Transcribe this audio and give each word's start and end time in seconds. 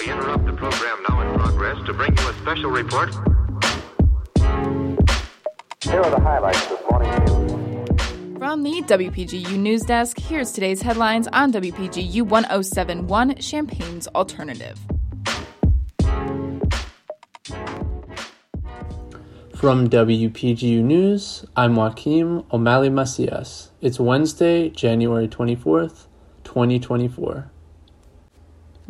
We 0.00 0.10
interrupt 0.10 0.46
the 0.46 0.52
program 0.52 1.02
now 1.08 1.20
in 1.20 1.38
progress 1.38 1.76
to 1.86 1.92
bring 1.92 2.16
you 2.16 2.28
a 2.28 2.34
special 2.34 2.70
report. 2.70 3.14
Here 5.82 6.00
are 6.00 6.10
the 6.10 6.20
highlights 6.20 6.62
of 6.64 6.70
this 6.70 6.80
morning's 6.90 7.30
news. 7.30 8.38
From 8.38 8.62
the 8.62 8.82
WPGU 8.82 9.58
News 9.58 9.82
Desk, 9.82 10.18
here's 10.18 10.52
today's 10.52 10.82
headlines 10.82 11.28
on 11.28 11.52
WPGU 11.52 12.22
1071 12.22 13.36
Champaign's 13.36 14.06
Alternative. 14.08 14.78
From 19.56 19.88
WPGU 19.88 20.82
News, 20.82 21.46
I'm 21.56 21.76
Joaquim 21.76 22.44
O'Malley 22.52 22.90
Macias. 22.90 23.70
It's 23.80 23.98
Wednesday, 23.98 24.68
January 24.68 25.28
24th, 25.28 26.08
2024. 26.44 27.50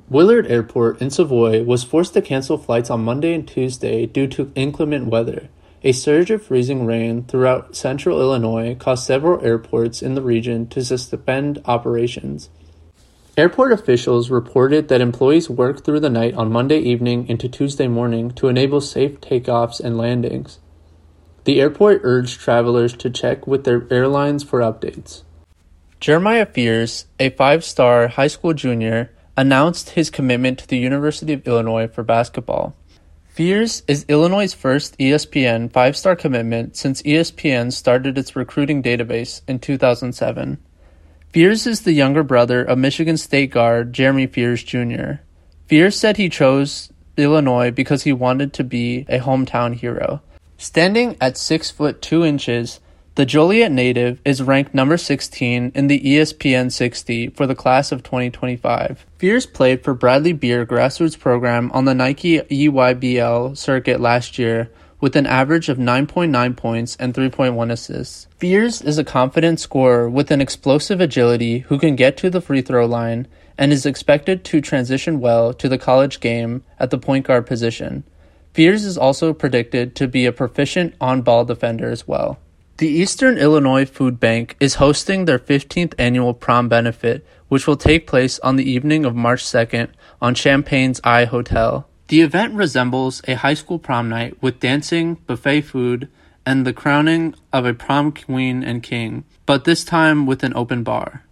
Willard 0.09 0.47
Airport 0.47 1.03
in 1.03 1.11
Savoy 1.11 1.65
was 1.65 1.83
forced 1.83 2.15
to 2.15 2.23
cancel 2.23 2.59
flights 2.59 2.91
on 2.91 3.03
Monday 3.03 3.35
and 3.35 3.47
Tuesday 3.47 4.07
due 4.07 4.29
to 4.29 4.53
inclement 4.55 5.09
weather. 5.09 5.49
A 5.83 5.91
surge 5.91 6.31
of 6.31 6.45
freezing 6.45 6.87
rain 6.87 7.25
throughout 7.25 7.75
central 7.75 8.21
Illinois 8.21 8.77
caused 8.77 9.05
several 9.05 9.45
airports 9.45 10.03
in 10.03 10.15
the 10.15 10.23
region 10.23 10.69
to 10.69 10.85
suspend 10.85 11.61
operations. 11.65 12.51
Airport 13.37 13.73
officials 13.73 14.31
reported 14.31 14.87
that 14.89 15.01
employees 15.01 15.51
worked 15.51 15.85
through 15.85 16.01
the 16.01 16.09
night 16.09 16.35
on 16.35 16.53
Monday 16.53 16.79
evening 16.79 17.29
into 17.29 17.49
Tuesday 17.49 17.89
morning 17.89 18.31
to 18.31 18.47
enable 18.47 18.81
safe 18.81 19.21
takeoffs 19.21 19.81
and 19.81 19.99
landings. 19.99 20.61
The 21.45 21.61
airport 21.61 22.03
urged 22.05 22.41
travelers 22.41 22.93
to 22.99 23.11
check 23.11 23.47
with 23.47 23.65
their 23.65 23.87
airlines 23.93 24.45
for 24.45 24.61
updates. 24.61 25.25
Jeremiah 25.99 26.47
Fears, 26.47 27.07
a 27.19 27.31
five 27.31 27.65
star 27.65 28.09
high 28.09 28.27
school 28.29 28.55
junior, 28.55 29.11
announced 29.37 29.91
his 29.91 30.11
commitment 30.11 30.59
to 30.59 30.67
the 30.67 30.79
University 30.79 31.33
of 31.33 31.47
Illinois 31.47 31.87
for 31.87 32.03
basketball. 32.03 32.75
Fears 33.29 33.83
is 33.87 34.07
Illinois' 34.09 34.55
first 34.55 34.97
ESPN 34.99 35.71
five 35.71 35.97
star 35.97 36.17
commitment 36.17 36.75
since 36.75 37.03
ESPN 37.03 37.71
started 37.71 38.17
its 38.17 38.35
recruiting 38.35 38.83
database 38.83 39.43
in 39.47 39.59
2007. 39.59 40.59
Fears 41.33 41.67
is 41.67 41.83
the 41.83 41.93
younger 41.93 42.23
brother 42.23 42.63
of 42.65 42.79
Michigan 42.79 43.19
State 43.19 43.51
guard 43.51 43.93
Jeremy 43.93 44.27
Fears 44.27 44.63
Jr. 44.63 45.21
Fears 45.67 45.99
said 45.99 46.17
he 46.17 46.31
chose 46.31 46.91
Illinois 47.19 47.71
because 47.71 48.05
he 48.05 48.13
wanted 48.13 48.55
to 48.55 48.65
be 48.65 49.05
a 49.09 49.19
hometown 49.19 49.75
hero. 49.75 50.23
Standing 50.57 51.17
at 51.21 51.37
6 51.37 51.71
foot 51.71 52.01
2 52.01 52.25
inches, 52.25 52.81
the 53.17 53.25
Joliet 53.25 53.73
native 53.73 54.21
is 54.27 54.43
ranked 54.43 54.75
number 54.75 54.99
16 54.99 55.73
in 55.75 55.87
the 55.87 56.01
ESPN 56.01 56.71
60 56.71 57.31
for 57.31 57.47
the 57.47 57.55
class 57.55 57.91
of 57.91 58.03
2025. 58.03 59.07
Fears 59.17 59.47
played 59.47 59.83
for 59.83 59.95
Bradley 59.95 60.35
Beal 60.35 60.67
grassroots 60.67 61.19
program 61.19 61.73
on 61.73 61.87
the 61.87 61.95
Nike 61.95 62.41
EYBL 62.41 63.57
circuit 63.57 64.03
last 64.03 64.39
year 64.39 64.71
with 65.01 65.17
an 65.17 65.25
average 65.25 65.71
of 65.71 65.79
9.9 65.79 66.57
points 66.59 66.95
and 66.97 67.15
3.1 67.15 67.73
assists. 67.73 68.27
Fears 68.37 68.83
is 68.83 68.99
a 68.99 69.05
confident 69.05 69.61
scorer 69.61 70.11
with 70.11 70.31
an 70.31 70.43
explosive 70.43 71.01
agility 71.01 71.61
who 71.61 71.79
can 71.79 71.97
get 71.97 72.19
to 72.19 72.29
the 72.29 72.43
free 72.43 72.61
throw 72.61 72.85
line 72.85 73.27
and 73.57 73.73
is 73.73 73.87
expected 73.87 74.45
to 74.45 74.61
transition 74.61 75.21
well 75.21 75.55
to 75.55 75.71
the 75.71 75.79
college 75.79 76.21
game 76.21 76.63
at 76.79 76.91
the 76.91 76.99
point 76.99 77.27
guard 77.27 77.47
position. 77.47 78.05
Fears 78.53 78.85
is 78.85 78.99
also 78.99 79.33
predicted 79.33 79.97
to 79.97 80.07
be 80.07 80.27
a 80.27 80.33
proficient 80.33 80.95
on 81.01 81.23
ball 81.23 81.47
defender 81.47 81.91
as 81.91 82.07
well. 82.07 82.39
The 82.79 82.89
Eastern 82.89 83.39
Illinois 83.39 83.87
Food 83.87 84.21
Bank 84.21 84.55
is 84.61 84.75
hosting 84.75 85.25
their 85.25 85.39
15th 85.39 85.95
annual 85.99 86.35
prom 86.35 86.69
benefit, 86.69 87.27
which 87.49 87.67
will 87.67 87.79
take 87.79 88.07
place 88.07 88.39
on 88.41 88.57
the 88.57 88.71
evening 88.71 89.07
of 89.07 89.17
March 89.17 89.43
2nd 89.43 89.89
on 90.21 90.35
Champaign's 90.35 91.01
I 91.03 91.25
Hotel. 91.25 91.89
The 92.09 92.21
event 92.21 92.53
resembles 92.53 93.23
a 93.27 93.37
high 93.37 93.55
school 93.55 93.79
prom 93.79 94.11
night 94.11 94.43
with 94.43 94.61
dancing, 94.61 95.15
buffet 95.27 95.63
food, 95.63 96.11
and 96.45 96.67
the 96.67 96.75
crowning 96.75 97.35
of 97.51 97.65
a 97.65 97.73
prom 97.73 98.13
queen 98.13 98.63
and 98.63 98.83
king, 98.83 99.25
but 99.47 99.65
this 99.65 99.83
time 99.83 100.27
with 100.27 100.45
an 100.45 100.53
open 100.55 100.83
bar. 100.83 101.25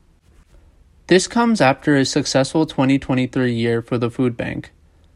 This 1.09 1.27
comes 1.27 1.61
after 1.61 1.95
a 1.95 2.07
successful 2.07 2.65
2023 2.65 3.53
year 3.53 3.83
for 3.83 3.99
the 3.99 4.11
food 4.11 4.35
bank, 4.35 4.71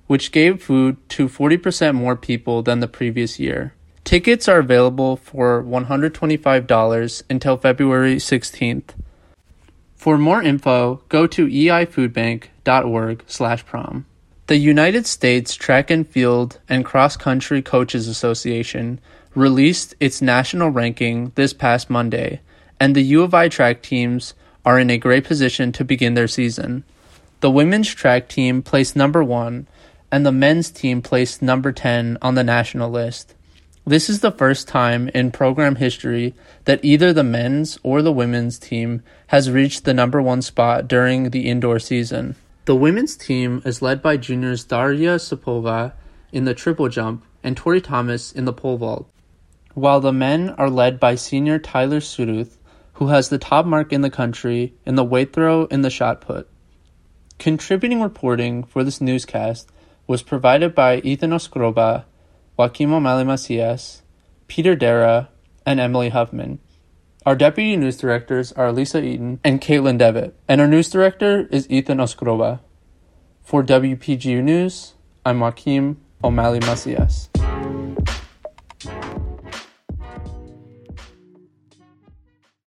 which 0.08 0.30
gave 0.30 0.62
food 0.62 0.98
to 1.08 1.26
40% 1.26 1.94
more 1.94 2.16
people 2.16 2.60
than 2.62 2.80
the 2.80 2.86
previous 2.86 3.38
year. 3.38 3.72
Tickets 4.08 4.48
are 4.48 4.60
available 4.60 5.16
for 5.16 5.62
$125 5.62 7.22
until 7.28 7.58
February 7.58 8.16
16th. 8.16 8.94
For 9.96 10.16
more 10.16 10.42
info, 10.42 11.02
go 11.10 11.26
to 11.26 11.46
eifoodbank.org/prom. 11.46 14.06
The 14.46 14.56
United 14.56 15.06
States 15.06 15.54
Track 15.54 15.90
and 15.90 16.08
Field 16.08 16.58
and 16.70 16.86
Cross 16.86 17.18
Country 17.18 17.60
Coaches 17.60 18.08
Association 18.08 18.98
released 19.34 19.94
its 20.00 20.22
national 20.22 20.70
ranking 20.70 21.32
this 21.34 21.52
past 21.52 21.90
Monday, 21.90 22.40
and 22.80 22.96
the 22.96 23.02
U 23.02 23.22
of 23.22 23.34
I 23.34 23.48
track 23.48 23.82
teams 23.82 24.32
are 24.64 24.78
in 24.78 24.88
a 24.88 24.96
great 24.96 25.24
position 25.24 25.70
to 25.72 25.84
begin 25.84 26.14
their 26.14 26.28
season. 26.28 26.84
The 27.40 27.50
women's 27.50 27.92
track 27.92 28.30
team 28.30 28.62
placed 28.62 28.96
number 28.96 29.22
1 29.22 29.66
and 30.10 30.24
the 30.24 30.32
men's 30.32 30.70
team 30.70 31.02
placed 31.02 31.42
number 31.42 31.72
10 31.72 32.16
on 32.22 32.36
the 32.36 32.42
national 32.42 32.90
list. 32.90 33.34
This 33.88 34.10
is 34.10 34.20
the 34.20 34.30
first 34.30 34.68
time 34.68 35.08
in 35.14 35.30
program 35.30 35.76
history 35.76 36.34
that 36.66 36.84
either 36.84 37.10
the 37.14 37.24
men's 37.24 37.78
or 37.82 38.02
the 38.02 38.12
women's 38.12 38.58
team 38.58 39.02
has 39.28 39.50
reached 39.50 39.86
the 39.86 39.94
number 39.94 40.20
one 40.20 40.42
spot 40.42 40.86
during 40.86 41.30
the 41.30 41.48
indoor 41.48 41.78
season. 41.78 42.36
The 42.66 42.76
women's 42.76 43.16
team 43.16 43.62
is 43.64 43.80
led 43.80 44.02
by 44.02 44.18
juniors 44.18 44.62
Daria 44.62 45.16
Sapova 45.16 45.94
in 46.32 46.44
the 46.44 46.52
triple 46.52 46.90
jump 46.90 47.24
and 47.42 47.56
Tori 47.56 47.80
Thomas 47.80 48.30
in 48.30 48.44
the 48.44 48.52
pole 48.52 48.76
vault, 48.76 49.08
while 49.72 50.00
the 50.00 50.12
men 50.12 50.50
are 50.58 50.68
led 50.68 51.00
by 51.00 51.14
senior 51.14 51.58
Tyler 51.58 52.00
Suruth, 52.00 52.58
who 53.00 53.06
has 53.06 53.30
the 53.30 53.38
top 53.38 53.64
mark 53.64 53.90
in 53.90 54.02
the 54.02 54.10
country 54.10 54.74
in 54.84 54.96
the 54.96 55.02
weight 55.02 55.32
throw 55.32 55.66
and 55.70 55.82
the 55.82 55.88
shot 55.88 56.20
put. 56.20 56.46
Contributing 57.38 58.02
reporting 58.02 58.64
for 58.64 58.84
this 58.84 59.00
newscast 59.00 59.70
was 60.06 60.22
provided 60.22 60.74
by 60.74 60.98
Ethan 60.98 61.30
Oskroba 61.30 62.04
Joaquim 62.58 62.92
O'Malley 62.92 63.22
Macias, 63.22 64.02
Peter 64.48 64.74
Derrah, 64.74 65.28
and 65.64 65.78
Emily 65.78 66.08
Huffman. 66.08 66.58
Our 67.24 67.36
deputy 67.36 67.76
news 67.76 67.96
directors 67.96 68.50
are 68.50 68.72
Lisa 68.72 69.00
Eaton 69.00 69.38
and 69.44 69.60
Caitlin 69.60 69.96
Devitt, 69.96 70.34
and 70.48 70.60
our 70.60 70.66
news 70.66 70.90
director 70.90 71.46
is 71.52 71.70
Ethan 71.70 71.98
Oskroba. 71.98 72.58
For 73.44 73.62
WPGU 73.62 74.42
News, 74.42 74.94
I'm 75.24 75.38
Joaquim 75.38 75.98
O'Malley 76.24 76.58
Macias. 76.58 77.28